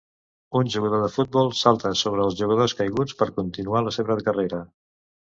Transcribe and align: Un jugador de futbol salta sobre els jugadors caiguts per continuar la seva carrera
Un 0.59 0.69
jugador 0.75 1.01
de 1.01 1.09
futbol 1.17 1.51
salta 1.59 1.91
sobre 1.99 2.23
els 2.29 2.37
jugadors 2.39 2.73
caiguts 2.79 3.17
per 3.19 3.27
continuar 3.41 3.83
la 3.89 3.93
seva 3.99 4.17
carrera 4.29 4.63